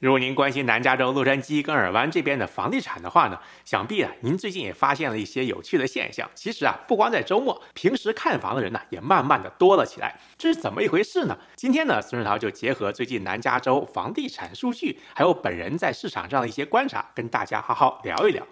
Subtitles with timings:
[0.00, 6.30] 如果您关心南加州洛杉矶跟尔湾这边的房地产的话呢，想必啊，您最近也发现了一些有趣的现象。
[6.36, 10.16] 其实啊，不光在周末，平时看房的人呢，也慢慢的多了起来。
[10.36, 11.36] 这是怎么一回事呢？
[11.56, 18.46] 今天呢，孙世涛就结合最近南加州房地产数据，还有本人在市场上的一些观察，跟大家好好聊一聊。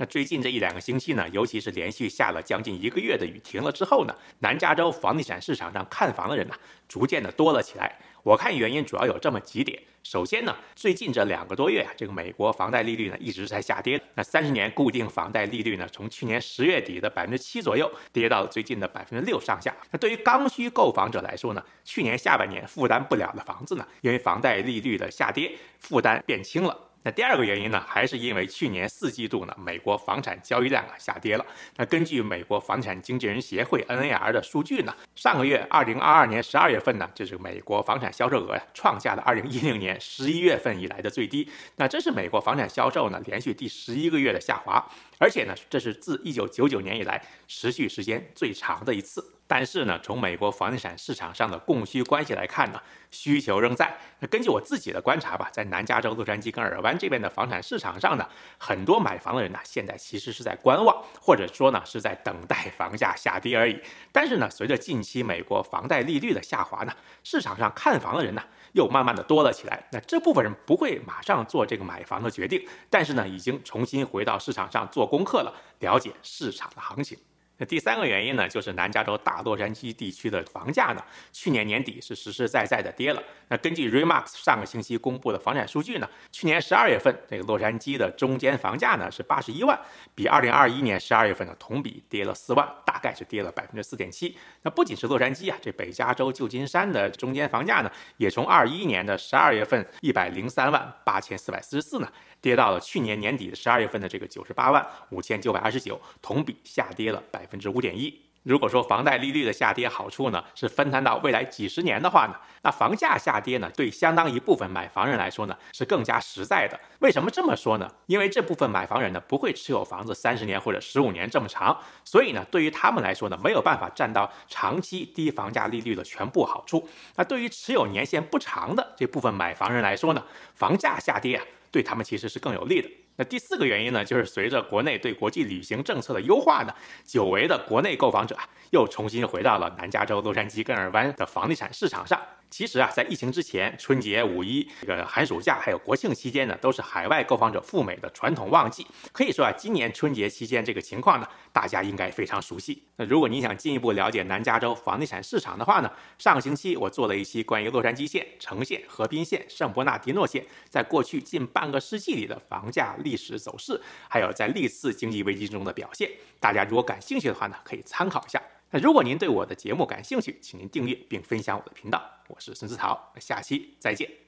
[0.00, 6.54] 那最近这一两个星期呢，尤其是连续下了将近一个月的雨停了之后呢，南加州房地产市场上看房的人呢，
[6.88, 7.96] 逐渐的多了起来。
[8.28, 9.82] 我看原因主要有这么几点。
[10.02, 13.98] 首先呢，最近这两个多月啊，这个美国房贷利率呢一直在下跌。
[14.16, 19.74] 那三十年固定房贷利率呢，从去年十月底的百分之七左右，跌到最近的百分之六上下。
[19.90, 26.87] 那对于刚需购房者来说呢，去年下半年负担不了的房子呢，因为房贷利率的下跌，负担变轻了。
[27.04, 31.46] 那第二个原因呢，还是因为去年四季度呢，美国房产交易量啊下跌了。
[31.76, 41.48] 那根据美国房产经纪人协会 NAR 的数据呢，上个月二零二二年十二月份呢，就是美国房产销售额呀创下了二零一零年十一月份以来的最低。
[41.76, 44.84] 那这是美国房产销售呢连续第十一个月的下滑，
[45.18, 49.34] 而且呢，这是自一九九九年以来持续时间最长的一次。
[49.50, 52.78] 但是呢，从美国房地产市场上的供需关系来看呢，
[53.10, 53.96] 需求仍在。
[54.18, 63.80] 那根据我自己的观察吧，在南加州洛杉矶跟尔湾这边的房产市场上呢，很多买房的人呢，现在其实是在观望，或者说呢，是在等待房价下跌而已。
[64.12, 66.92] 但是呢，随着近期美国房贷利率的下滑呢，
[67.24, 68.42] 市场上看房的人呢，
[68.72, 69.82] 又慢慢的多了起来。
[69.90, 77.18] 那这部分人不会马上做这个买房的决定，但是呢，已经重新回到市场上做功课了，了解市场的行情。
[77.60, 83.22] 那第三个原因呢，就是南加州大洛杉矶地区的房价呢，去年年底是实实在在的跌了。
[83.48, 89.76] 那根据 Remax 上个星期公布的房产数据呢，去年十二月份这个洛杉矶的中间房价呢是八十一万，
[90.14, 94.38] 比二零二一年十二月份的同比跌了四万，大概是跌了百分之四点七。
[94.62, 102.08] 那不仅是洛杉矶啊，这北加州旧金山的中间房价呢，也从二一年的十二月份一百零三万八千四百四十四呢。
[102.40, 108.22] 跌到了去年年底的十二月份的这个九十八万五千九百二十九，同比下跌了百分之五点一。
[108.44, 116.78] 如果说房贷利率的下跌好处呢是分摊到未来几十年的话呢，那房价下跌呢对相当一部分买房人来说呢是更加实在的。
[117.00, 117.90] 为什么这么说呢？
[118.06, 126.88] 因为这部分买房人呢不会持有房子三十年或者十五年这么长，所以呢对于他们来说呢没有办法占到长期低房价利率的全部好处。
[127.16, 131.44] 那对于持有年限不长的这部分买房人来说呢，房价下跌啊。
[131.70, 132.88] 对他们其实是更有利的。
[133.18, 136.72] 那第四个原因呢，就是随着国内对国际旅行政策的优化呢，
[137.04, 138.38] 久违的国内购房者
[138.70, 142.16] 又重新回到了南加州洛杉矶跟尔湾的房地产市场上。
[142.50, 148.86] 其实啊，在疫情之前，春节、五一、这个寒暑假还有国庆期间呢，都是海外购房者赴美的传统旺季。
[149.12, 152.82] 可以说啊，今年春节期间这个情况呢，大家应该非常熟悉。
[152.96, 166.10] 那如果你想进一步了解南加州房地产市场的话呢，上个星期我做了一期关于洛杉矶县、城县、河滨县、圣伯纳迪诺县在过去近半个世纪里的房价历史走势，还有在历次经济危机中的表现。
[166.40, 168.42] 大家如果感兴趣的话呢，可以参考一下。
[168.70, 172.02] 那如果您对我的节目感兴趣，请您订阅并分享我的频道。
[172.28, 174.27] 我是孙思桃，下期再见。